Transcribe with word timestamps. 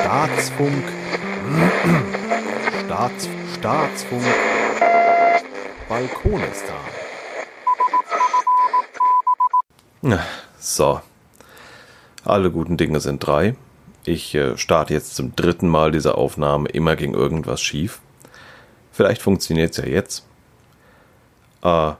Staatsfunk. 0.00 0.84
Staats, 2.86 3.28
Staatsfunk. 3.58 4.24
Balkonistan. 5.90 6.76
So. 10.58 11.02
Alle 12.24 12.50
guten 12.50 12.78
Dinge 12.78 13.00
sind 13.00 13.18
drei. 13.26 13.56
Ich 14.06 14.34
äh, 14.34 14.56
starte 14.56 14.94
jetzt 14.94 15.16
zum 15.16 15.36
dritten 15.36 15.68
Mal 15.68 15.90
diese 15.90 16.14
Aufnahme. 16.16 16.70
Immer 16.70 16.96
ging 16.96 17.12
irgendwas 17.12 17.60
schief. 17.60 18.00
Vielleicht 18.90 19.20
funktioniert 19.20 19.72
es 19.72 19.76
ja 19.76 19.84
jetzt. 19.84 20.26
Äh, 21.62 21.92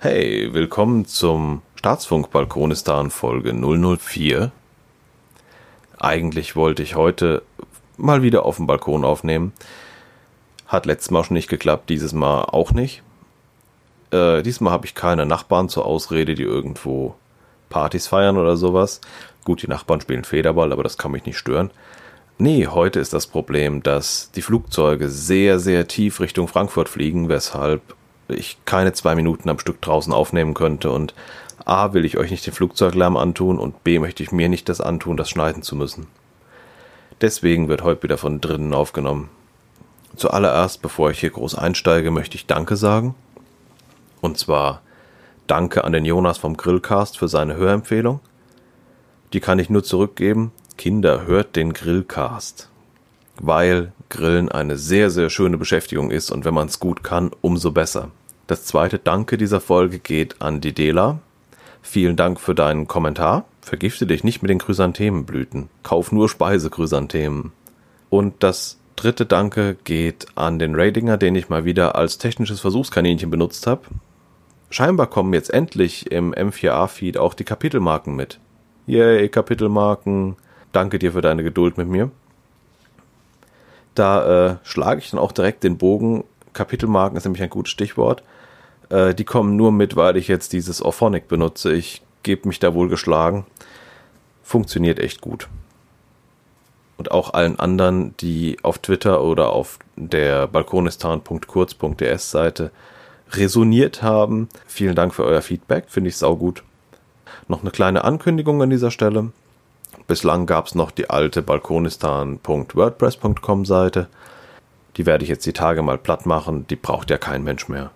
hey, 0.00 0.52
willkommen 0.52 1.06
zum 1.06 1.62
Staatsfunk 1.78 2.32
Balkonistan 2.32 3.08
Folge 3.08 3.54
004. 3.54 4.50
Eigentlich 5.96 6.56
wollte 6.56 6.82
ich 6.82 6.96
heute 6.96 7.42
mal 7.96 8.20
wieder 8.20 8.44
auf 8.44 8.56
dem 8.56 8.66
Balkon 8.66 9.04
aufnehmen. 9.04 9.52
Hat 10.66 10.86
letztes 10.86 11.12
Mal 11.12 11.22
schon 11.22 11.34
nicht 11.34 11.48
geklappt, 11.48 11.88
dieses 11.88 12.12
Mal 12.12 12.46
auch 12.46 12.72
nicht. 12.72 13.04
Äh, 14.10 14.42
diesmal 14.42 14.72
habe 14.72 14.86
ich 14.86 14.96
keine 14.96 15.24
Nachbarn 15.24 15.68
zur 15.68 15.86
Ausrede, 15.86 16.34
die 16.34 16.42
irgendwo 16.42 17.14
Partys 17.68 18.08
feiern 18.08 18.38
oder 18.38 18.56
sowas. 18.56 19.00
Gut, 19.44 19.62
die 19.62 19.68
Nachbarn 19.68 20.00
spielen 20.00 20.24
Federball, 20.24 20.72
aber 20.72 20.82
das 20.82 20.98
kann 20.98 21.12
mich 21.12 21.26
nicht 21.26 21.38
stören. 21.38 21.70
Nee, 22.38 22.66
heute 22.66 22.98
ist 22.98 23.12
das 23.12 23.28
Problem, 23.28 23.84
dass 23.84 24.32
die 24.32 24.42
Flugzeuge 24.42 25.08
sehr, 25.08 25.60
sehr 25.60 25.86
tief 25.86 26.18
Richtung 26.18 26.48
Frankfurt 26.48 26.88
fliegen, 26.88 27.28
weshalb 27.28 27.82
ich 28.26 28.58
keine 28.64 28.92
zwei 28.94 29.14
Minuten 29.14 29.48
am 29.48 29.60
Stück 29.60 29.80
draußen 29.80 30.12
aufnehmen 30.12 30.54
könnte 30.54 30.90
und 30.90 31.14
A 31.64 31.92
will 31.92 32.04
ich 32.04 32.16
euch 32.16 32.30
nicht 32.30 32.46
den 32.46 32.54
Flugzeuglärm 32.54 33.16
antun 33.16 33.58
und 33.58 33.84
B 33.84 33.98
möchte 33.98 34.22
ich 34.22 34.32
mir 34.32 34.48
nicht 34.48 34.68
das 34.68 34.80
antun, 34.80 35.16
das 35.16 35.28
schneiden 35.28 35.62
zu 35.62 35.76
müssen. 35.76 36.06
Deswegen 37.20 37.68
wird 37.68 37.82
heute 37.82 38.04
wieder 38.04 38.18
von 38.18 38.40
drinnen 38.40 38.72
aufgenommen. 38.74 39.28
Zuallererst, 40.16 40.82
bevor 40.82 41.10
ich 41.10 41.20
hier 41.20 41.30
groß 41.30 41.54
einsteige, 41.56 42.10
möchte 42.10 42.36
ich 42.36 42.46
Danke 42.46 42.76
sagen. 42.76 43.14
Und 44.20 44.38
zwar 44.38 44.82
Danke 45.46 45.84
an 45.84 45.92
den 45.92 46.04
Jonas 46.04 46.38
vom 46.38 46.56
Grillcast 46.56 47.18
für 47.18 47.28
seine 47.28 47.56
Hörempfehlung. 47.56 48.20
Die 49.32 49.40
kann 49.40 49.58
ich 49.58 49.70
nur 49.70 49.82
zurückgeben. 49.82 50.52
Kinder, 50.76 51.26
hört 51.26 51.56
den 51.56 51.72
Grillcast. 51.72 52.68
Weil 53.40 53.92
Grillen 54.08 54.50
eine 54.50 54.76
sehr, 54.76 55.10
sehr 55.10 55.30
schöne 55.30 55.58
Beschäftigung 55.58 56.10
ist 56.10 56.30
und 56.30 56.44
wenn 56.44 56.54
man 56.54 56.68
es 56.68 56.80
gut 56.80 57.02
kann, 57.02 57.30
umso 57.40 57.72
besser. 57.72 58.10
Das 58.46 58.64
zweite 58.64 58.98
Danke 58.98 59.36
dieser 59.36 59.60
Folge 59.60 59.98
geht 59.98 60.40
an 60.40 60.60
die 60.60 60.72
Dela. 60.72 61.20
Vielen 61.82 62.16
Dank 62.16 62.40
für 62.40 62.54
deinen 62.54 62.86
Kommentar. 62.88 63.44
Vergifte 63.60 64.06
dich 64.06 64.24
nicht 64.24 64.42
mit 64.42 64.50
den 64.50 64.58
Chrysanthemenblüten. 64.58 65.68
Kauf 65.82 66.12
nur 66.12 66.28
Speisechrysanthemen. 66.28 67.52
Und 68.10 68.42
das 68.42 68.78
dritte 68.96 69.26
Danke 69.26 69.76
geht 69.84 70.26
an 70.34 70.58
den 70.58 70.74
Radinger, 70.74 71.16
den 71.16 71.34
ich 71.36 71.48
mal 71.48 71.64
wieder 71.64 71.94
als 71.94 72.18
technisches 72.18 72.60
Versuchskaninchen 72.60 73.30
benutzt 73.30 73.66
habe. 73.66 73.82
Scheinbar 74.70 75.06
kommen 75.06 75.32
jetzt 75.32 75.52
endlich 75.52 76.10
im 76.10 76.34
M4A-Feed 76.34 77.16
auch 77.16 77.34
die 77.34 77.44
Kapitelmarken 77.44 78.16
mit. 78.16 78.38
Yay, 78.86 79.28
Kapitelmarken. 79.28 80.36
Danke 80.72 80.98
dir 80.98 81.12
für 81.12 81.20
deine 81.20 81.42
Geduld 81.42 81.78
mit 81.78 81.88
mir. 81.88 82.10
Da 83.94 84.46
äh, 84.46 84.56
schlage 84.62 85.00
ich 85.00 85.10
dann 85.10 85.20
auch 85.20 85.32
direkt 85.32 85.64
den 85.64 85.78
Bogen. 85.78 86.24
Kapitelmarken 86.52 87.16
ist 87.16 87.24
nämlich 87.24 87.42
ein 87.42 87.50
gutes 87.50 87.72
Stichwort. 87.72 88.22
Äh, 88.90 89.14
die 89.14 89.24
kommen 89.24 89.56
nur 89.56 89.72
mit, 89.72 89.96
weil 89.96 90.16
ich 90.16 90.28
jetzt 90.28 90.52
dieses 90.52 90.82
Orphonic 90.82 91.26
benutze. 91.28 91.72
Ich 91.72 92.02
gebe 92.22 92.46
mich 92.48 92.58
da 92.58 92.74
wohl 92.74 92.88
geschlagen. 92.88 93.46
Funktioniert 94.42 94.98
echt 94.98 95.20
gut. 95.20 95.48
Und 96.96 97.12
auch 97.12 97.34
allen 97.34 97.60
anderen, 97.60 98.16
die 98.18 98.56
auf 98.62 98.78
Twitter 98.78 99.22
oder 99.22 99.50
auf 99.50 99.78
der 99.96 100.46
balkonistan.kurz.ds 100.48 102.30
Seite 102.30 102.70
resoniert 103.30 104.02
haben. 104.02 104.48
Vielen 104.66 104.96
Dank 104.96 105.14
für 105.14 105.24
euer 105.24 105.42
Feedback, 105.42 105.84
finde 105.88 106.08
ich 106.08 106.16
saugut. 106.16 106.64
Noch 107.46 107.60
eine 107.62 107.70
kleine 107.70 108.02
Ankündigung 108.04 108.62
an 108.62 108.70
dieser 108.70 108.90
Stelle. 108.90 109.30
Bislang 110.06 110.46
gab 110.46 110.66
es 110.66 110.74
noch 110.74 110.90
die 110.90 111.10
alte 111.10 111.42
balkonistan.wordpress.com 111.42 113.66
Seite. 113.66 114.08
Die 114.96 115.04
werde 115.06 115.24
ich 115.24 115.30
jetzt 115.30 115.46
die 115.46 115.52
Tage 115.52 115.82
mal 115.82 115.98
platt 115.98 116.26
machen. 116.26 116.66
Die 116.68 116.76
braucht 116.76 117.10
ja 117.10 117.18
kein 117.18 117.44
Mensch 117.44 117.68
mehr. 117.68 117.90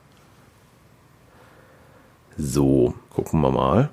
So, 2.38 2.94
gucken 3.10 3.43
wir 3.43 3.50
mal. 3.50 3.91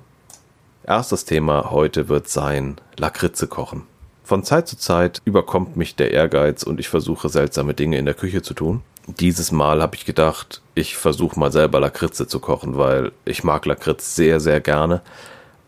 Erstes 0.84 1.26
Thema 1.26 1.70
heute 1.70 2.08
wird 2.08 2.28
sein 2.28 2.76
Lakritze 2.96 3.46
kochen. 3.46 3.82
Von 4.24 4.44
Zeit 4.44 4.66
zu 4.66 4.78
Zeit 4.78 5.20
überkommt 5.26 5.76
mich 5.76 5.94
der 5.94 6.12
Ehrgeiz 6.12 6.62
und 6.62 6.80
ich 6.80 6.88
versuche 6.88 7.28
seltsame 7.28 7.74
Dinge 7.74 7.98
in 7.98 8.06
der 8.06 8.14
Küche 8.14 8.40
zu 8.40 8.54
tun. 8.54 8.80
Dieses 9.06 9.52
Mal 9.52 9.82
habe 9.82 9.94
ich 9.94 10.06
gedacht, 10.06 10.62
ich 10.74 10.96
versuche 10.96 11.38
mal 11.38 11.52
selber 11.52 11.80
Lakritze 11.80 12.26
zu 12.26 12.40
kochen, 12.40 12.78
weil 12.78 13.12
ich 13.26 13.44
mag 13.44 13.66
Lakritz 13.66 14.14
sehr, 14.14 14.40
sehr 14.40 14.60
gerne 14.60 15.02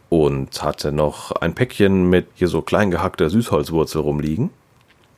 und 0.09 0.63
hatte 0.63 0.93
noch 0.93 1.33
ein 1.33 1.55
Päckchen 1.55 2.09
mit 2.09 2.29
hier 2.35 2.49
so 2.49 2.63
klein 2.63 2.91
gehackter 2.91 3.29
Süßholzwurzel 3.29 4.01
rumliegen. 4.01 4.51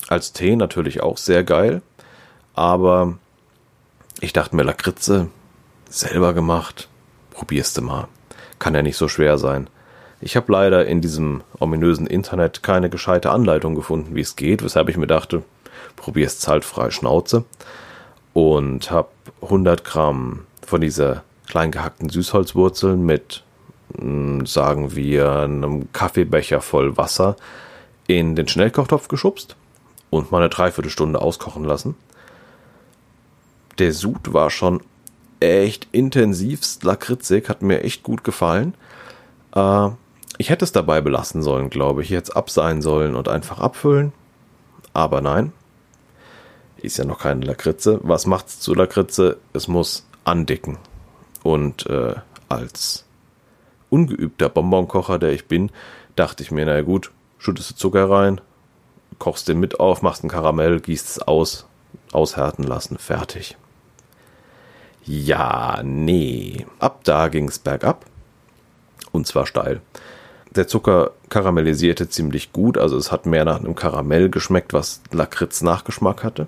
Als 0.09 0.33
Tee 0.33 0.57
natürlich 0.57 1.03
auch 1.03 1.19
sehr 1.19 1.45
geil, 1.45 1.83
aber 2.55 3.19
ich 4.21 4.33
dachte 4.33 4.57
mir 4.57 4.65
Lakritze 4.65 5.29
selber 5.89 6.35
gemacht, 6.35 6.89
probierst 7.35 7.77
du 7.77 7.83
mal. 7.83 8.09
Kann 8.59 8.75
ja 8.75 8.83
nicht 8.83 8.97
so 8.97 9.09
schwer 9.09 9.37
sein. 9.37 9.69
Ich 10.21 10.37
habe 10.37 10.51
leider 10.51 10.87
in 10.87 11.03
diesem 11.03 11.43
ominösen 11.59 12.07
Internet 12.07 12.63
keine 12.63 12.89
gescheite 12.89 13.31
Anleitung 13.31 13.75
gefunden, 13.75 14.15
wie 14.15 14.23
es 14.23 14.37
geht, 14.37 14.65
weshalb 14.65 14.89
ich 14.89 14.97
mir 14.97 15.07
dachte, 15.07 15.43
probier's 15.97 16.49
halt 16.49 16.65
frei 16.65 16.91
Schnauze 16.91 17.45
und 18.33 18.91
habe 18.91 19.09
100 19.43 19.85
Gramm 19.85 20.47
von 20.67 20.81
dieser 20.81 21.25
klein 21.47 21.71
gehackten 21.71 22.09
Süßholzwurzeln 22.09 23.05
mit, 23.05 23.43
hm, 23.99 24.47
sagen 24.47 24.97
wir, 24.97 25.31
einem 25.31 25.93
Kaffeebecher 25.93 26.63
voll 26.63 26.97
Wasser 26.97 27.37
in 28.07 28.35
den 28.35 28.49
Schnellkochtopf 28.49 29.09
geschubst 29.09 29.57
und 30.11 30.31
mal 30.31 30.39
eine 30.39 30.49
Dreiviertelstunde 30.49 31.21
auskochen 31.21 31.65
lassen. 31.65 31.97
Der 33.79 33.93
Sud 33.93 34.33
war 34.33 34.51
schon 34.51 34.81
echt 35.45 35.89
intensivst 35.93 36.85
lakritzig, 36.85 37.49
hat 37.49 37.63
mir 37.63 37.83
echt 37.83 38.03
gut 38.03 38.25
gefallen. 38.25 38.75
Äh, 39.55 39.89
ich 40.39 40.51
hätte 40.51 40.65
es 40.65 40.73
dabei 40.73 41.01
belassen 41.01 41.43
sollen, 41.43 41.71
glaube 41.71 42.03
ich. 42.03 42.11
Ich 42.11 42.17
hätte 42.17 42.31
es 42.31 42.37
ab 42.37 42.51
sein 42.51 42.83
sollen 42.83 43.15
und 43.15 43.29
einfach 43.29 43.61
abfüllen. 43.61 44.13
Aber 44.93 45.21
nein. 45.21 45.53
Ist 46.77 46.99
ja 46.99 47.05
noch 47.05 47.21
keine 47.21 47.45
Lakritze. 47.45 48.01
Was 48.03 48.27
macht's 48.27 48.61
zu 48.61 48.75
Lakritze? 48.75 49.39
Es 49.53 49.69
muss 49.69 50.07
andicken. 50.25 50.79
Und 51.43 51.87
äh, 51.87 52.15
als 52.49 53.05
ungeübter 53.91 54.49
Bonbonkocher, 54.49 55.19
der 55.19 55.33
ich 55.33 55.47
bin, 55.47 55.71
dachte 56.17 56.43
ich 56.43 56.51
mir, 56.51 56.67
naja 56.67 56.83
gut, 56.83 57.11
schüttest 57.39 57.71
du 57.71 57.75
Zucker 57.77 58.11
rein, 58.11 58.41
kochst 59.19 59.49
den 59.49 59.61
mit 59.61 59.79
auf, 59.81 60.03
machst 60.03 60.25
ein 60.25 60.29
Karamell, 60.29 60.81
gießt 60.81 61.09
es 61.09 61.19
aus, 61.21 61.67
aushärten 62.13 62.65
lassen, 62.65 62.99
fertig. 62.99 63.57
Ja, 65.07 65.81
nee. 65.85 66.67
Ab 66.79 67.01
da 67.05 67.29
ging's 67.29 67.59
bergab. 67.59 68.07
Und 69.13 69.27
zwar 69.27 69.47
steil. 69.47 69.81
Der 70.55 70.69
Zucker 70.69 71.11
karamellisierte 71.31 72.09
ziemlich 72.09 72.53
gut, 72.53 72.79
also 72.79 72.97
es 72.97 73.11
hat 73.11 73.27
mehr 73.27 73.45
nach 73.45 73.59
einem 73.59 73.75
Karamell 73.75 74.31
geschmeckt, 74.31 74.73
was 74.73 75.03
Lakritz 75.11 75.63
Nachgeschmack 75.63 76.23
hatte. 76.23 76.47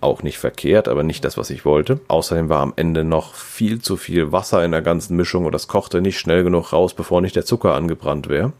Auch 0.00 0.22
nicht 0.22 0.38
verkehrt, 0.38 0.88
aber 0.88 1.02
nicht 1.02 1.24
das, 1.24 1.36
was 1.36 1.50
ich 1.50 1.64
wollte. 1.64 2.00
Außerdem 2.08 2.48
war 2.48 2.60
am 2.60 2.72
Ende 2.76 3.04
noch 3.04 3.34
viel 3.34 3.82
zu 3.82 3.96
viel 3.96 4.32
Wasser 4.32 4.64
in 4.64 4.70
der 4.70 4.80
ganzen 4.80 5.16
Mischung 5.16 5.44
und 5.44 5.52
das 5.52 5.68
kochte 5.68 6.00
nicht 6.00 6.18
schnell 6.18 6.42
genug 6.42 6.72
raus, 6.72 6.94
bevor 6.94 7.20
nicht 7.20 7.36
der 7.36 7.44
Zucker 7.44 7.74
angebrannt 7.74 8.28
wäre. 8.28 8.52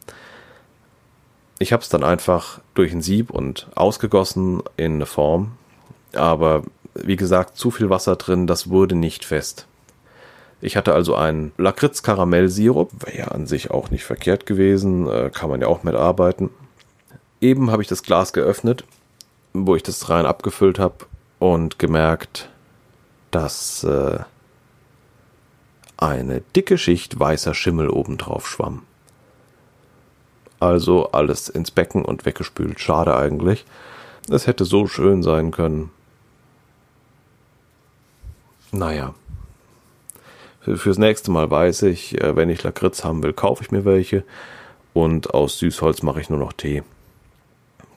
Ich 1.59 1.73
habe 1.73 1.83
es 1.83 1.89
dann 1.89 2.05
einfach 2.05 2.61
durch 2.75 2.93
ein 2.93 3.03
Sieb 3.03 3.31
und 3.31 3.69
ausgegossen 3.75 4.63
in 4.77 4.95
eine 4.95 5.07
Form. 5.07 5.53
Aber 6.13 6.63
wie 7.05 7.17
gesagt, 7.17 7.57
zu 7.57 7.71
viel 7.71 7.91
Wasser 7.91 8.17
drin, 8.17 8.47
das 8.47 8.71
wurde 8.71 8.95
nicht 8.95 9.25
fest. 9.25 9.67
Ich 10.61 10.77
hatte 10.77 10.93
also 10.93 11.15
einen 11.15 11.53
Lakritz-Karamell-Sirup, 11.57 12.91
wäre 13.07 13.19
ja 13.19 13.29
an 13.29 13.47
sich 13.47 13.71
auch 13.71 13.91
nicht 13.91 14.05
verkehrt 14.05 14.45
gewesen, 14.47 15.09
äh, 15.09 15.31
kann 15.33 15.51
man 15.51 15.61
ja 15.61 15.69
auch 15.69 15.85
mitarbeiten. 15.85 16.51
Eben 17.41 17.71
habe 17.71 17.83
ich 17.83 17.89
das 17.89 18.03
Glas 18.03 18.33
geöffnet, 18.33 18.85
wo 19.53 19.77
ich 19.77 19.85
das 19.85 20.09
rein 20.11 20.27
abgefüllt 20.27 20.81
habe 20.81 21.07
und 21.39 21.79
gemerkt, 21.79 22.51
dass 23.31 23.85
äh, 23.85 24.19
eine 25.97 26.41
dicke 26.57 26.79
Schicht 26.79 27.19
weißer 27.19 27.55
Schimmel 27.55 27.91
obendrauf 27.91 28.49
schwamm. 28.49 28.83
Also 30.61 31.13
alles 31.13 31.49
ins 31.49 31.71
Becken 31.71 32.05
und 32.05 32.27
weggespült. 32.27 32.81
Schade 32.81 33.17
eigentlich. 33.17 33.65
Es 34.29 34.47
hätte 34.47 34.65
so 34.65 34.87
schön 34.89 35.23
sein 35.23 35.53
können. 35.53 35.91
Naja. 38.73 39.15
Fürs 40.61 40.99
nächste 40.99 41.31
Mal 41.31 41.51
weiß 41.51 41.83
ich, 41.83 42.21
äh, 42.21 42.37
wenn 42.37 42.51
ich 42.51 42.63
Lakritz 42.63 43.05
haben 43.05 43.23
will, 43.23 43.33
kaufe 43.33 43.63
ich 43.63 43.71
mir 43.71 43.85
welche. 43.85 44.25
und 44.95 45.33
aus 45.33 45.59
Süßholz 45.59 46.03
mache 46.03 46.21
ich 46.21 46.29
nur 46.29 46.41
noch 46.41 46.53
Tee. 46.53 46.83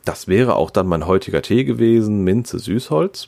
Das 0.04 0.28
wäre 0.28 0.54
auch 0.56 0.70
dann 0.70 0.86
mein 0.86 1.06
heutiger 1.06 1.42
Tee 1.42 1.64
gewesen, 1.64 2.22
Minze 2.22 2.58
Süßholz. 2.58 3.26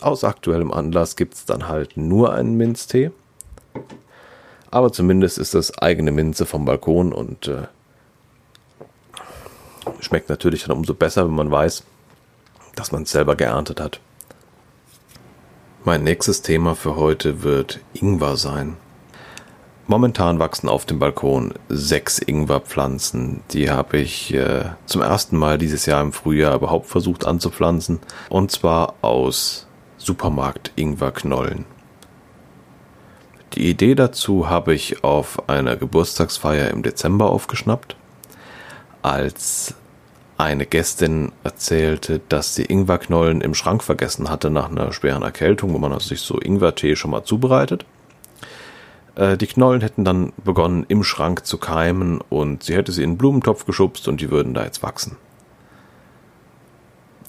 Aus 0.00 0.24
aktuellem 0.24 0.72
Anlass 0.72 1.14
gibt 1.14 1.34
es 1.34 1.44
dann 1.44 1.68
halt 1.68 1.96
nur 1.96 2.32
einen 2.32 2.56
Minztee. 2.56 3.12
Aber 4.70 4.92
zumindest 4.92 5.38
ist 5.38 5.54
das 5.54 5.78
eigene 5.78 6.10
Minze 6.10 6.46
vom 6.46 6.64
Balkon 6.64 7.12
und 7.12 7.46
äh, 7.46 7.68
schmeckt 10.00 10.28
natürlich 10.28 10.64
dann 10.64 10.76
umso 10.76 10.94
besser, 10.94 11.26
wenn 11.26 11.34
man 11.34 11.50
weiß, 11.50 11.84
dass 12.74 12.90
man 12.90 13.02
es 13.02 13.12
selber 13.12 13.36
geerntet 13.36 13.80
hat. 13.80 14.00
Mein 15.86 16.02
nächstes 16.02 16.40
Thema 16.40 16.74
für 16.74 16.96
heute 16.96 17.42
wird 17.42 17.80
Ingwer 17.92 18.38
sein. 18.38 18.78
Momentan 19.86 20.38
wachsen 20.38 20.70
auf 20.70 20.86
dem 20.86 20.98
Balkon 20.98 21.52
sechs 21.68 22.18
Ingwerpflanzen. 22.18 23.42
Die 23.50 23.70
habe 23.70 23.98
ich 23.98 24.32
äh, 24.32 24.64
zum 24.86 25.02
ersten 25.02 25.36
Mal 25.36 25.58
dieses 25.58 25.84
Jahr 25.84 26.00
im 26.00 26.14
Frühjahr 26.14 26.54
überhaupt 26.54 26.86
versucht 26.86 27.26
anzupflanzen. 27.26 28.00
Und 28.30 28.50
zwar 28.50 28.94
aus 29.02 29.66
Supermarkt-Ingwerknollen. 29.98 31.66
Die 33.52 33.68
Idee 33.68 33.94
dazu 33.94 34.48
habe 34.48 34.72
ich 34.72 35.04
auf 35.04 35.50
einer 35.50 35.76
Geburtstagsfeier 35.76 36.70
im 36.70 36.82
Dezember 36.82 37.28
aufgeschnappt, 37.28 37.94
als 39.02 39.74
eine 40.36 40.66
Gästin 40.66 41.32
erzählte, 41.44 42.20
dass 42.28 42.54
sie 42.54 42.64
Ingwerknollen 42.64 43.40
im 43.40 43.54
Schrank 43.54 43.82
vergessen 43.82 44.28
hatte 44.28 44.50
nach 44.50 44.68
einer 44.68 44.92
schweren 44.92 45.22
Erkältung, 45.22 45.72
wo 45.72 45.78
man 45.78 45.92
also 45.92 46.08
sich 46.08 46.20
so 46.20 46.40
Ingwertee 46.40 46.96
schon 46.96 47.12
mal 47.12 47.24
zubereitet. 47.24 47.84
Äh, 49.14 49.36
die 49.36 49.46
Knollen 49.46 49.80
hätten 49.80 50.04
dann 50.04 50.32
begonnen 50.42 50.84
im 50.88 51.04
Schrank 51.04 51.46
zu 51.46 51.58
keimen 51.58 52.20
und 52.20 52.64
sie 52.64 52.74
hätte 52.74 52.92
sie 52.92 53.02
in 53.02 53.10
einen 53.10 53.18
Blumentopf 53.18 53.64
geschubst 53.64 54.08
und 54.08 54.20
die 54.20 54.30
würden 54.30 54.54
da 54.54 54.64
jetzt 54.64 54.82
wachsen. 54.82 55.16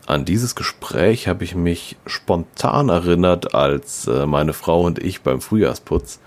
An 0.07 0.23
dieses 0.23 0.55
Gespräch 0.55 1.27
habe 1.27 1.43
ich 1.43 1.55
mich 1.55 1.97
spontan 2.05 2.89
erinnert, 2.89 3.55
als 3.55 4.07
äh, 4.07 4.25
meine 4.25 4.53
Frau 4.53 4.81
und 4.81 4.99
ich 4.99 5.21
beim 5.21 5.41
Frühjahrsputz 5.41 6.19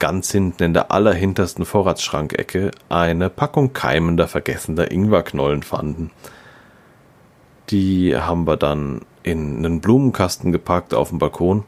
ganz 0.00 0.32
hinten 0.32 0.64
in 0.64 0.74
der 0.74 0.90
allerhintersten 0.90 1.64
Vorratsschrankecke 1.64 2.72
eine 2.88 3.30
Packung 3.30 3.72
keimender, 3.72 4.26
vergessener 4.26 4.90
Ingwerknollen 4.90 5.62
fanden. 5.62 6.10
Die 7.70 8.16
haben 8.16 8.48
wir 8.48 8.56
dann 8.56 9.02
in 9.22 9.58
einen 9.58 9.80
Blumenkasten 9.80 10.50
gepackt 10.50 10.92
auf 10.92 11.10
dem 11.10 11.20
Balkon. 11.20 11.62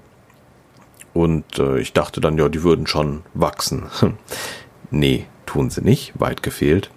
Und 1.15 1.61
äh, 1.61 1.79
ich 1.79 1.93
dachte 1.93 2.21
dann, 2.21 2.37
ja, 2.39 2.49
die 2.49 2.65
würden 2.65 2.89
schon 2.89 3.23
wachsen. 3.35 3.85
nee, 4.91 5.27
tun 5.47 5.71
sie 5.71 5.83
nicht, 5.83 6.19
weit 6.19 6.43
gefehlt. 6.43 6.91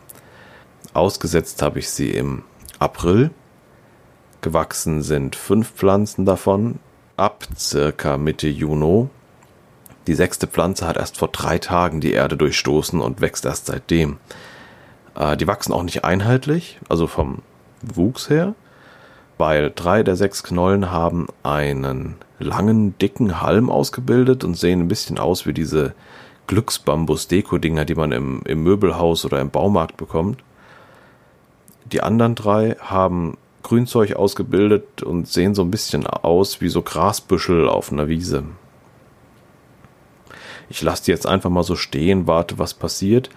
Ausgesetzt 0.94 1.62
habe 1.62 1.78
ich 1.78 1.90
sie 1.90 2.10
im 2.10 2.44
April 2.80 3.30
Gewachsen 4.46 5.02
sind 5.02 5.36
fünf 5.36 5.72
Pflanzen 5.72 6.24
davon 6.24 6.78
ab 7.18 7.48
circa 7.58 8.16
Mitte 8.20 8.48
Juni. 8.48 9.10
Die 10.08 10.14
sechste 10.14 10.48
Pflanze 10.48 10.86
hat 10.86 10.98
erst 10.98 11.18
vor 11.18 11.30
drei 11.30 11.58
Tagen 11.58 12.00
die 12.00 12.14
Erde 12.14 12.38
durchstoßen 12.38 13.02
und 13.02 13.22
wächst 13.22 13.46
erst 13.46 13.68
seitdem. 13.68 14.18
Äh, 15.16 15.38
die 15.38 15.48
wachsen 15.48 15.74
auch 15.74 15.84
nicht 15.84 16.04
einheitlich, 16.04 16.80
also 16.90 17.08
vom 17.08 17.40
Wuchs 17.82 18.30
her, 18.30 18.54
weil 19.38 19.72
drei 19.76 20.04
der 20.04 20.16
sechs 20.16 20.44
Knollen 20.44 20.92
haben 20.92 21.28
einen 21.44 22.16
langen, 22.40 22.98
dicken 23.00 23.42
Halm 23.42 23.70
ausgebildet 23.70 24.44
und 24.44 24.56
sehen 24.56 24.82
ein 24.82 24.88
bisschen 24.88 25.18
aus 25.18 25.46
wie 25.46 25.54
diese 25.54 25.94
Glücksbambus-Deko-Dinger, 26.48 27.86
die 27.86 27.96
man 27.96 28.12
im, 28.12 28.42
im 28.46 28.64
Möbelhaus 28.64 29.26
oder 29.26 29.40
im 29.42 29.50
Baumarkt 29.50 29.98
bekommt. 29.98 30.44
Die 31.92 32.02
anderen 32.02 32.36
drei 32.36 32.76
haben 32.80 33.38
Grünzeug 33.64 34.16
ausgebildet 34.16 35.02
und 35.02 35.28
sehen 35.28 35.56
so 35.56 35.64
ein 35.64 35.72
bisschen 35.72 36.06
aus 36.06 36.62
wie 36.62 36.70
so 36.70 36.84
Grasbüschel 36.84 37.68
auf 37.68 37.92
einer 37.92 38.08
Wiese. 38.08 38.44
Ich 40.70 40.82
lasse 40.82 41.06
die 41.06 41.12
jetzt 41.12 41.28
einfach 41.28 41.50
mal 41.50 41.64
so 41.64 41.76
stehen, 41.76 42.28
warte, 42.28 42.58
was 42.58 42.74
passiert. 42.74 43.30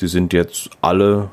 Die 0.00 0.08
sind 0.08 0.32
jetzt 0.32 0.70
alle 0.80 1.30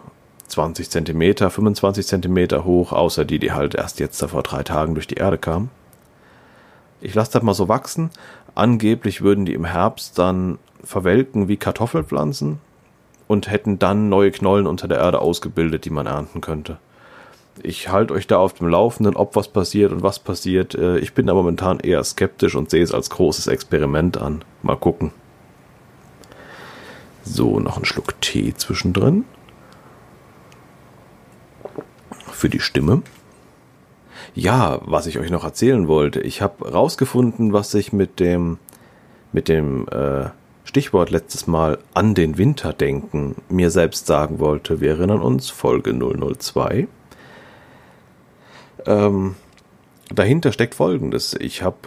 20 0.48 0.90
cm, 0.90 1.50
25 1.50 2.06
cm 2.06 2.64
hoch, 2.64 2.92
außer 2.92 3.26
die, 3.26 3.40
die 3.40 3.52
halt 3.52 3.76
erst 3.76 4.00
jetzt 4.00 4.24
vor 4.24 4.44
drei 4.44 4.64
Tagen 4.64 4.94
durch 4.94 5.08
die 5.08 5.16
Erde 5.16 5.38
kamen. 5.38 5.70
Ich 7.00 7.16
lasse 7.16 7.32
das 7.32 7.44
mal 7.44 7.54
so 7.54 7.68
wachsen. 7.68 8.12
Angeblich 8.54 9.22
würden 9.22 9.46
die 9.46 9.54
im 9.54 9.66
Herbst 9.66 10.20
dann 10.20 10.60
verwelken 10.84 11.48
wie 11.48 11.58
Kartoffelpflanzen 11.58 12.60
und 13.28 13.50
hätten 13.50 13.80
dann 13.80 14.10
neue 14.10 14.32
Knollen 14.32 14.68
unter 14.68 14.88
der 14.88 15.00
Erde 15.00 15.20
ausgebildet, 15.20 15.86
die 15.86 15.90
man 15.90 16.06
ernten 16.06 16.42
könnte 16.42 16.78
ich 17.64 17.90
halte 17.90 18.14
euch 18.14 18.28
da 18.28 18.38
auf 18.38 18.54
dem 18.54 18.68
Laufenden, 18.68 19.16
ob 19.16 19.36
was 19.36 19.48
passiert 19.48 19.92
und 19.92 20.04
was 20.04 20.20
passiert. 20.20 20.76
Äh, 20.76 21.00
ich 21.00 21.14
bin 21.14 21.28
da 21.28 21.34
momentan 21.34 21.80
eher 21.80 22.04
skeptisch 22.04 22.56
und 22.56 22.70
sehe 22.70 22.84
es 22.84 22.94
als 22.94 23.10
großes 23.10 23.48
Experiment 23.48 24.18
an. 24.18 24.44
Mal 24.64 24.78
gucken. 24.78 25.12
So, 27.24 27.60
noch 27.60 27.78
ein 27.78 27.86
Schluck 27.86 28.20
Tee 28.22 28.54
zwischendrin. 28.56 29.26
Für 32.32 32.50
die 32.50 32.60
Stimme. 32.60 33.04
Ja, 34.34 34.80
was 34.84 35.08
ich 35.08 35.20
euch 35.20 35.30
noch 35.30 35.44
erzählen 35.44 35.88
wollte. 35.88 36.22
Ich 36.22 36.42
habe 36.42 36.72
rausgefunden, 36.72 37.54
was 37.54 37.74
ich 37.74 37.94
mit 37.94 38.20
dem, 38.20 38.58
mit 39.34 39.48
dem 39.50 39.88
äh, 39.90 40.30
Stichwort 40.64 41.10
letztes 41.10 41.48
Mal 41.48 41.80
an 41.94 42.16
den 42.16 42.38
Winter 42.38 42.74
denken 42.74 43.36
mir 43.50 43.70
selbst 43.72 44.08
sagen 44.08 44.40
wollte. 44.40 44.80
Wir 44.80 44.92
erinnern 44.92 45.22
uns, 45.22 45.50
Folge 45.50 45.94
002. 45.94 46.88
Ähm, 48.86 49.36
dahinter 50.10 50.52
steckt 50.52 50.76
Folgendes. 50.76 51.36
Ich 51.40 51.62
habe 51.62 51.78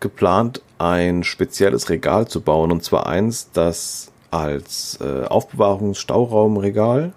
geplant, 0.00 0.62
ein 0.78 1.24
spezielles 1.24 1.90
Regal 1.90 2.28
zu 2.28 2.40
bauen, 2.40 2.70
und 2.70 2.84
zwar 2.84 3.06
eins, 3.06 3.50
das 3.52 4.12
als 4.30 4.98
äh, 5.00 5.24
Aufbewahrungsstauraumregal 5.24 7.12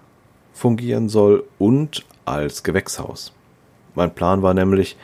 fungieren 0.52 1.08
soll 1.08 1.44
und 1.58 2.04
als 2.24 2.62
Gewächshaus. 2.62 3.32
Mein 3.94 4.14
Plan 4.14 4.42
war 4.42 4.54
nämlich, 4.54 4.96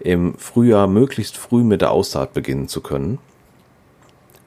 im 0.00 0.34
Frühjahr 0.36 0.86
möglichst 0.86 1.36
früh 1.36 1.62
mit 1.62 1.80
der 1.80 1.92
Aussaat 1.92 2.34
beginnen 2.34 2.68
zu 2.68 2.80
können. 2.80 3.18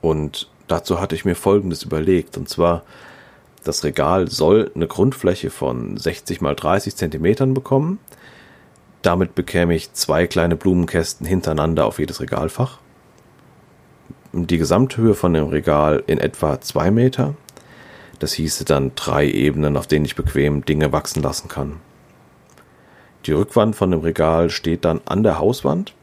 Und 0.02 0.50
dazu 0.68 1.00
hatte 1.00 1.16
ich 1.16 1.26
mir 1.26 1.36
Folgendes 1.36 1.84
überlegt, 1.84 2.38
und 2.38 2.50
zwar, 2.50 2.84
das 3.64 3.84
Regal 3.84 4.28
soll 4.30 4.72
eine 4.76 4.88
Grundfläche 4.88 5.50
von 5.50 5.98
60 5.98 6.42
mal 6.42 6.56
30 6.56 6.96
Zentimetern 6.96 7.54
bekommen 7.54 8.00
damit 9.08 9.36
bekäme 9.36 9.74
ich 9.74 9.94
zwei 9.94 10.28
kleine 10.28 10.58
Blumenkästen 10.58 11.26
hintereinander 11.26 11.86
auf 11.86 11.98
jedes 12.00 12.20
Regalfach. 12.20 12.80
Die 14.46 14.58
Gesamthöhe 14.58 15.16
von 15.16 15.34
dem 15.34 15.48
Regal 15.48 16.04
in 16.06 16.20
etwa 16.20 16.62
zwei 16.62 16.92
Meter. 16.92 17.34
Das 18.20 18.34
hieße 18.34 18.66
dann 18.66 18.92
drei 18.96 19.28
Ebenen, 19.28 19.78
auf 19.78 19.88
denen 19.88 20.06
ich 20.06 20.16
bequem 20.16 20.64
Dinge 20.64 20.92
wachsen 20.92 21.24
lassen 21.24 21.48
kann. 21.48 21.78
Die 23.26 23.32
Rückwand 23.32 23.76
von 23.76 23.92
dem 23.92 24.02
Regal 24.02 24.50
steht 24.50 24.86
dann 24.86 25.02
an 25.06 25.24
der 25.24 25.40
Hauswand. 25.40 25.94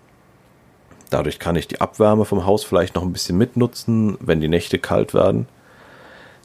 Dadurch 1.11 1.38
kann 1.38 1.57
ich 1.57 1.69
die 1.69 1.81
Abwärme 1.81 2.25
vom 2.25 2.45
Haus 2.45 2.64
vielleicht 2.64 2.95
noch 2.95 3.03
ein 3.03 3.12
bisschen 3.12 3.38
mitnutzen, 3.38 4.19
wenn 4.21 4.41
die 4.41 4.49
Nächte 4.49 4.79
kalt 4.79 5.14
werden. 5.14 5.47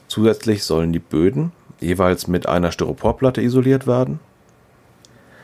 Zusätzlich 0.06 0.64
sollen 0.64 0.92
die 0.92 0.98
Böden 0.98 1.52
jeweils 1.80 2.28
mit 2.28 2.48
einer 2.48 2.72
Styroporplatte 2.72 3.42
isoliert 3.42 3.86
werden 3.86 4.20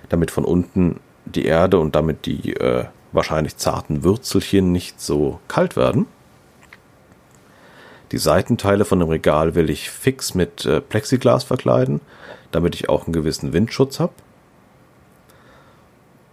damit 0.08 0.30
von 0.30 0.44
unten 0.44 1.00
die 1.24 1.44
Erde 1.44 1.78
und 1.78 1.94
damit 1.94 2.26
die 2.26 2.54
äh, 2.54 2.84
wahrscheinlich 3.12 3.56
zarten 3.56 4.04
Würzelchen 4.04 4.72
nicht 4.72 5.00
so 5.00 5.40
kalt 5.48 5.76
werden. 5.76 6.06
Die 8.12 8.18
Seitenteile 8.18 8.84
von 8.84 9.00
dem 9.00 9.08
Regal 9.08 9.54
will 9.54 9.68
ich 9.68 9.90
fix 9.90 10.34
mit 10.34 10.64
äh, 10.64 10.80
Plexiglas 10.80 11.44
verkleiden, 11.44 12.00
damit 12.52 12.74
ich 12.74 12.88
auch 12.88 13.04
einen 13.04 13.12
gewissen 13.12 13.52
Windschutz 13.52 13.98
habe. 13.98 14.12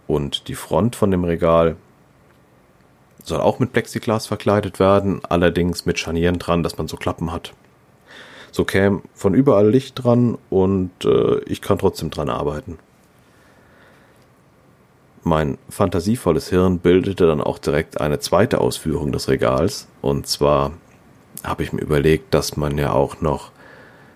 Und 0.06 0.48
die 0.48 0.54
Front 0.54 0.96
von 0.96 1.10
dem 1.10 1.24
Regal 1.24 1.76
soll 3.22 3.40
auch 3.40 3.58
mit 3.58 3.72
Plexiglas 3.72 4.26
verkleidet 4.26 4.78
werden, 4.78 5.22
allerdings 5.28 5.86
mit 5.86 5.98
Scharnieren 5.98 6.38
dran, 6.38 6.62
dass 6.62 6.78
man 6.78 6.88
so 6.88 6.96
Klappen 6.96 7.32
hat. 7.32 7.54
So 8.52 8.64
käme 8.64 9.02
von 9.14 9.34
überall 9.34 9.68
Licht 9.68 10.04
dran 10.04 10.38
und 10.50 10.92
äh, 11.04 11.40
ich 11.46 11.60
kann 11.60 11.78
trotzdem 11.78 12.10
dran 12.10 12.28
arbeiten. 12.28 12.78
Mein 15.24 15.58
fantasievolles 15.70 16.50
Hirn 16.50 16.78
bildete 16.78 17.26
dann 17.26 17.40
auch 17.40 17.58
direkt 17.58 18.00
eine 18.00 18.20
zweite 18.20 18.60
Ausführung 18.60 19.10
des 19.10 19.26
Regals. 19.26 19.88
Und 20.02 20.26
zwar 20.26 20.72
habe 21.44 21.62
ich 21.62 21.72
mir 21.72 21.82
überlegt, 21.82 22.34
dass 22.34 22.56
man 22.56 22.78
ja 22.78 22.92
auch 22.92 23.20
noch 23.20 23.52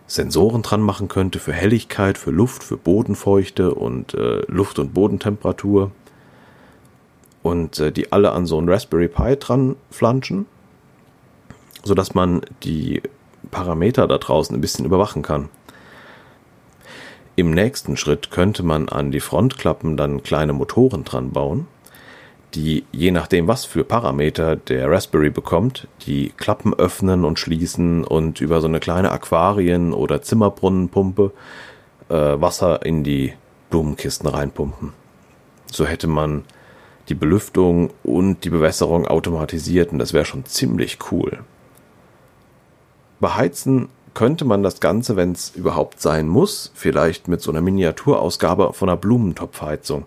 Sensoren 0.06 0.62
dran 0.62 0.80
machen 0.80 1.08
könnte 1.08 1.38
für 1.38 1.52
Helligkeit, 1.52 2.16
für 2.16 2.30
Luft, 2.30 2.64
für 2.64 2.78
Bodenfeuchte 2.78 3.75
und 3.75 4.14
äh, 4.14 4.40
Luft- 4.49 4.78
und 4.78 4.94
Bodentemperatur. 4.94 5.92
Und 7.42 7.78
äh, 7.78 7.92
die 7.92 8.11
alle 8.11 8.32
an 8.32 8.47
so 8.47 8.61
ein 8.61 8.68
Raspberry 8.68 9.08
Pi 9.08 9.37
dran 9.37 9.76
flanschen, 9.90 10.47
sodass 11.85 12.14
man 12.14 12.40
die 12.62 13.02
Parameter 13.50 14.06
da 14.08 14.18
draußen 14.18 14.56
ein 14.56 14.61
bisschen 14.61 14.87
überwachen 14.87 15.23
kann. 15.23 15.49
Im 17.37 17.52
nächsten 17.52 17.97
Schritt 17.97 18.30
könnte 18.30 18.64
man 18.64 18.88
an 18.88 19.12
die 19.12 19.20
Frontklappen 19.20 19.97
dann 19.97 20.23
kleine 20.23 20.52
Motoren 20.52 21.04
dran 21.04 21.30
bauen, 21.30 21.68
die 22.55 22.85
je 22.93 23.11
nachdem, 23.11 23.47
was 23.47 23.64
für 23.64 23.85
Parameter 23.85 24.57
der 24.57 24.90
Raspberry 24.90 25.31
bekommt, 25.31 25.87
die 26.07 26.31
Klappen 26.37 26.75
öffnen 26.75 27.25
und 27.25 27.38
schließen 27.38 28.05
und 28.05 28.40
über 28.40 28.61
so 28.61 28.69
eine 28.69 28.81
kleine 28.81 29.11
Aquarien- 29.11 29.93
oder 29.93 30.23
Zimmerbrunnenpumpe 30.23 31.33
äh, 32.09 32.14
Wasser 32.14 32.85
in 32.87 33.05
die 33.05 33.35
Blumenkisten 33.71 34.28
reinpumpen. 34.28 34.93
So 35.71 35.85
hätte 35.85 36.07
man 36.07 36.45
die 37.09 37.14
Belüftung 37.14 37.90
und 38.02 38.45
die 38.45 38.50
Bewässerung 38.50 39.07
automatisiert 39.07 39.93
und 39.93 39.99
das 39.99 40.12
wäre 40.12 40.25
schon 40.25 40.45
ziemlich 40.47 40.99
cool. 41.11 41.40
Beheizen 43.21 43.88
könnte 44.14 44.45
man 44.45 44.62
das 44.62 44.81
Ganze, 44.81 45.17
wenn 45.17 45.33
es 45.33 45.50
überhaupt 45.55 46.00
sein 46.00 46.28
muss, 46.28 46.73
vielleicht 46.75 47.28
mit 47.28 47.40
so 47.40 47.50
einer 47.50 47.61
Miniaturausgabe 47.61 48.73
von 48.73 48.88
einer 48.88 48.97
Blumentopfheizung. 48.97 50.07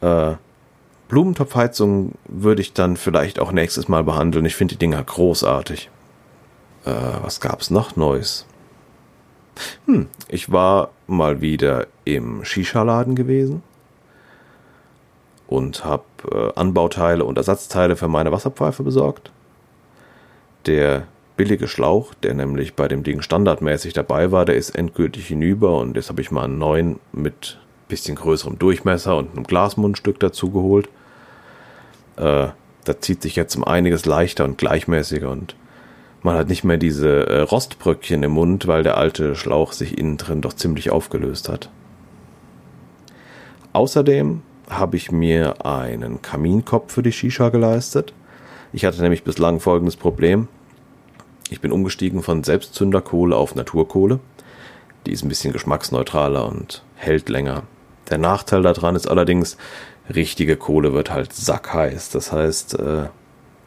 Äh, 0.00 0.32
Blumentopfheizung 1.08 2.12
würde 2.26 2.60
ich 2.60 2.74
dann 2.74 2.96
vielleicht 2.96 3.38
auch 3.38 3.52
nächstes 3.52 3.88
Mal 3.88 4.04
behandeln. 4.04 4.44
Ich 4.44 4.56
finde 4.56 4.74
die 4.74 4.78
Dinger 4.78 5.02
großartig. 5.02 5.90
Äh, 6.84 6.92
was 7.22 7.40
gab's 7.40 7.70
noch 7.70 7.96
Neues? 7.96 8.46
Hm, 9.86 10.06
ich 10.28 10.52
war 10.52 10.90
mal 11.06 11.40
wieder 11.40 11.86
im 12.04 12.44
Shisha-Laden 12.44 13.16
gewesen 13.16 13.62
und 15.46 15.84
habe 15.84 16.04
äh, 16.30 16.60
Anbauteile 16.60 17.24
und 17.24 17.38
Ersatzteile 17.38 17.96
für 17.96 18.08
meine 18.08 18.30
Wasserpfeife 18.30 18.82
besorgt. 18.82 19.32
Der 20.66 21.06
billige 21.36 21.68
Schlauch, 21.68 22.14
der 22.14 22.34
nämlich 22.34 22.74
bei 22.74 22.86
dem 22.88 23.02
Ding 23.02 23.22
standardmäßig 23.22 23.94
dabei 23.94 24.30
war, 24.30 24.44
der 24.44 24.56
ist 24.56 24.70
endgültig 24.70 25.28
hinüber 25.28 25.78
und 25.78 25.96
jetzt 25.96 26.10
habe 26.10 26.20
ich 26.20 26.30
mal 26.30 26.44
einen 26.44 26.58
neuen 26.58 27.00
mit 27.12 27.58
bisschen 27.88 28.16
größerem 28.16 28.58
Durchmesser 28.58 29.16
und 29.16 29.32
einem 29.32 29.44
Glasmundstück 29.44 30.20
dazu 30.20 30.50
geholt. 30.50 30.88
Äh, 32.18 32.48
da 32.84 33.00
zieht 33.00 33.22
sich 33.22 33.36
jetzt 33.36 33.54
um 33.56 33.64
einiges 33.64 34.06
leichter 34.06 34.44
und 34.44 34.58
gleichmäßiger 34.58 35.30
und 35.30 35.56
man 36.22 36.36
hat 36.36 36.48
nicht 36.48 36.64
mehr 36.64 36.78
diese 36.78 37.28
äh, 37.28 37.40
Rostbröckchen 37.40 38.22
im 38.22 38.32
Mund, 38.32 38.66
weil 38.66 38.82
der 38.82 38.96
alte 38.96 39.36
Schlauch 39.36 39.72
sich 39.72 39.96
innen 39.96 40.16
drin 40.16 40.40
doch 40.40 40.52
ziemlich 40.52 40.90
aufgelöst 40.90 41.48
hat. 41.48 41.70
Außerdem 43.72 44.42
habe 44.68 44.96
ich 44.96 45.12
mir 45.12 45.64
einen 45.64 46.20
Kaminkopf 46.20 46.92
für 46.92 47.02
die 47.02 47.12
Shisha 47.12 47.50
geleistet. 47.50 48.12
Ich 48.72 48.84
hatte 48.84 49.00
nämlich 49.00 49.22
bislang 49.22 49.60
folgendes 49.60 49.96
Problem. 49.96 50.48
Ich 51.50 51.60
bin 51.60 51.72
umgestiegen 51.72 52.22
von 52.22 52.42
Selbstzünderkohle 52.44 53.36
auf 53.36 53.54
Naturkohle. 53.54 54.20
Die 55.06 55.12
ist 55.12 55.22
ein 55.22 55.28
bisschen 55.28 55.52
geschmacksneutraler 55.52 56.46
und 56.46 56.82
hält 56.96 57.28
länger. 57.28 57.62
Der 58.10 58.18
Nachteil 58.18 58.62
daran 58.62 58.96
ist 58.96 59.06
allerdings, 59.06 59.56
richtige 60.14 60.56
Kohle 60.56 60.92
wird 60.92 61.10
halt 61.10 61.32
sackheiß. 61.32 62.10
Das 62.10 62.32
heißt, 62.32 62.78
äh, 62.78 63.06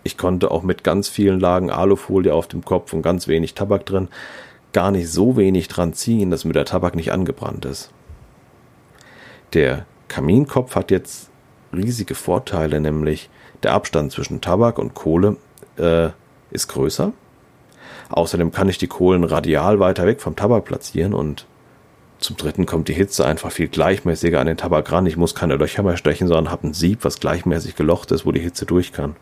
ich 0.04 0.18
konnte 0.18 0.52
auch 0.52 0.64
mit 0.64 0.84
ganz 0.84 1.10
vielen 1.10 1.40
Lagen 1.40 1.70
Alufolie 1.70 2.34
auf 2.34 2.48
dem 2.48 2.66
Kopf 2.66 2.94
und 2.94 3.02
ganz 3.02 3.28
wenig 3.28 3.54
Tabak 3.54 3.86
drin 3.86 4.10
gar 4.74 4.92
nicht 4.92 5.10
so 5.10 5.38
wenig 5.38 5.68
dran 5.68 5.94
ziehen, 5.94 6.32
dass 6.32 6.46
mir 6.46 6.54
der 6.54 6.66
Tabak 6.66 6.96
nicht 6.96 7.12
angebrannt 7.12 7.66
ist. 7.66 7.92
Der 9.54 9.86
Kaminkopf 10.08 10.76
hat 10.76 10.92
jetzt 10.92 11.30
riesige 11.74 12.16
Vorteile, 12.16 12.80
nämlich 12.80 13.30
der 13.64 13.74
Abstand 13.74 14.12
zwischen 14.12 14.42
Tabak 14.42 14.80
und 14.80 14.94
Kohle 14.94 15.38
äh, 15.78 16.10
ist 16.52 16.68
größer. 16.68 17.12
Außerdem 18.10 18.52
kann 18.52 18.70
ich 18.70 18.78
die 18.78 18.88
Kohlen 18.88 19.24
radial 19.24 19.80
weiter 19.80 20.06
weg 20.06 20.22
vom 20.22 20.36
Tabak 20.36 20.66
platzieren 20.66 21.14
und 21.14 21.46
zum 22.22 22.38
dritten 22.38 22.66
kommt 22.66 22.88
die 22.88 22.94
Hitze 22.94 23.26
einfach 23.26 23.52
viel 23.52 23.68
gleichmäßiger 23.68 24.40
an 24.40 24.48
den 24.48 24.58
Tabak 24.58 24.92
ran. 24.92 25.06
Ich 25.08 25.18
muss 25.18 25.36
keine 25.36 25.56
Löcher 25.56 25.84
mehr 25.84 25.98
stechen, 25.98 26.28
sondern 26.28 26.52
habe 26.52 26.68
ein 26.68 26.74
Sieb, 26.74 27.00
was 27.04 27.20
gleichmäßig 27.20 27.76
gelocht 27.76 28.12
ist, 28.12 28.26
wo 28.26 28.32
die 28.32 28.40
Hitze 28.40 28.66
durch 28.66 28.94
kann. 28.94 29.16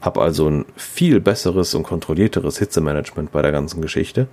Hab 0.00 0.18
also 0.18 0.50
ein 0.50 0.64
viel 0.76 1.20
besseres 1.20 1.74
und 1.74 1.84
kontrollierteres 1.84 2.58
Hitzemanagement 2.58 3.30
bei 3.30 3.40
der 3.40 3.52
ganzen 3.52 3.80
Geschichte. 3.80 4.26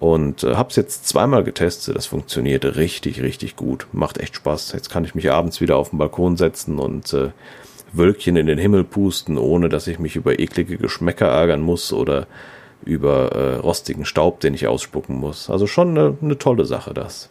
Und 0.00 0.42
äh, 0.42 0.56
hab's 0.56 0.76
jetzt 0.76 1.06
zweimal 1.06 1.44
getestet. 1.44 1.94
Das 1.94 2.06
funktioniert 2.06 2.64
richtig, 2.76 3.22
richtig 3.22 3.54
gut. 3.54 3.86
Macht 3.92 4.18
echt 4.18 4.34
Spaß. 4.34 4.72
Jetzt 4.72 4.90
kann 4.90 5.04
ich 5.04 5.14
mich 5.14 5.30
abends 5.30 5.60
wieder 5.60 5.76
auf 5.76 5.90
den 5.90 5.98
Balkon 5.98 6.36
setzen 6.36 6.78
und 6.78 7.12
äh, 7.12 7.30
Wölkchen 7.92 8.36
in 8.36 8.46
den 8.46 8.58
Himmel 8.58 8.84
pusten, 8.84 9.36
ohne 9.36 9.68
dass 9.68 9.86
ich 9.86 9.98
mich 9.98 10.16
über 10.16 10.38
eklige 10.38 10.78
Geschmäcker 10.78 11.26
ärgern 11.26 11.60
muss 11.60 11.92
oder 11.92 12.26
über 12.84 13.32
äh, 13.32 13.56
rostigen 13.56 14.04
Staub, 14.04 14.40
den 14.40 14.54
ich 14.54 14.66
ausspucken 14.66 15.16
muss. 15.16 15.50
Also 15.50 15.66
schon 15.66 15.90
eine, 15.90 16.16
eine 16.20 16.38
tolle 16.38 16.64
Sache 16.64 16.94
das. 16.94 17.28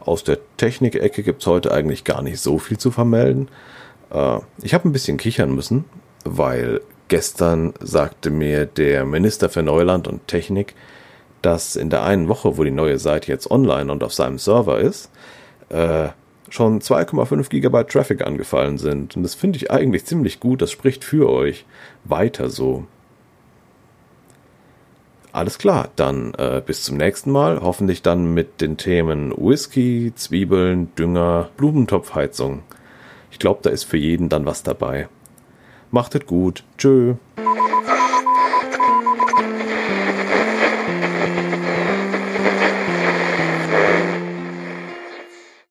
Aus 0.00 0.24
der 0.24 0.38
Technikecke 0.56 1.22
gibt 1.22 1.42
es 1.42 1.46
heute 1.46 1.72
eigentlich 1.72 2.04
gar 2.04 2.22
nicht 2.22 2.40
so 2.40 2.58
viel 2.58 2.78
zu 2.78 2.90
vermelden. 2.90 3.48
Äh, 4.10 4.38
ich 4.62 4.74
habe 4.74 4.88
ein 4.88 4.92
bisschen 4.92 5.18
kichern 5.18 5.54
müssen, 5.54 5.84
weil 6.24 6.80
gestern 7.08 7.74
sagte 7.80 8.30
mir 8.30 8.66
der 8.66 9.04
Minister 9.04 9.48
für 9.48 9.62
Neuland 9.62 10.08
und 10.08 10.26
Technik, 10.28 10.74
dass 11.42 11.76
in 11.76 11.90
der 11.90 12.04
einen 12.04 12.28
Woche, 12.28 12.56
wo 12.56 12.64
die 12.64 12.70
neue 12.70 12.98
Seite 12.98 13.32
jetzt 13.32 13.50
online 13.50 13.90
und 13.90 14.04
auf 14.04 14.12
seinem 14.14 14.38
Server 14.38 14.78
ist, 14.78 15.10
äh, 15.70 16.08
schon 16.50 16.80
2,5 16.80 17.48
Gigabyte 17.48 17.88
Traffic 17.88 18.26
angefallen 18.26 18.78
sind. 18.78 19.16
Und 19.16 19.22
das 19.22 19.34
finde 19.34 19.56
ich 19.56 19.70
eigentlich 19.70 20.04
ziemlich 20.04 20.40
gut. 20.40 20.60
Das 20.60 20.70
spricht 20.70 21.04
für 21.04 21.30
euch. 21.30 21.64
Weiter 22.04 22.50
so. 22.50 22.84
Alles 25.32 25.58
klar, 25.58 25.90
dann 25.94 26.34
äh, 26.34 26.60
bis 26.64 26.82
zum 26.82 26.96
nächsten 26.96 27.30
Mal. 27.30 27.60
Hoffentlich 27.62 28.02
dann 28.02 28.34
mit 28.34 28.60
den 28.60 28.76
Themen 28.76 29.32
Whisky, 29.36 30.12
Zwiebeln, 30.14 30.92
Dünger, 30.96 31.50
Blumentopfheizung. 31.56 32.62
Ich 33.30 33.38
glaube, 33.38 33.60
da 33.62 33.70
ist 33.70 33.84
für 33.84 33.96
jeden 33.96 34.28
dann 34.28 34.44
was 34.44 34.64
dabei. 34.64 35.08
Macht 35.92 36.16
es 36.16 36.26
gut. 36.26 36.64
Tschö. 36.78 37.14